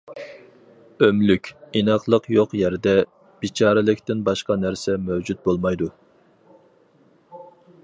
ئۆملۈك، 1.07 1.49
ئىناقلىق 1.81 2.29
يوق 2.37 2.55
يەردە، 2.61 2.95
بىچارىلىكتىن 3.45 4.25
باشقا 4.31 4.59
نەرسە 4.65 4.97
مەۋجۇت 5.09 5.47
بولمايدۇ. 5.51 5.93